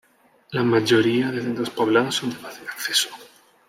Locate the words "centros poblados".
1.43-2.15